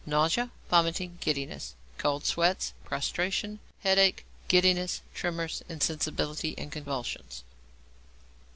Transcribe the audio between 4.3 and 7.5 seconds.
giddiness, tremors, insensibility, and convulsions.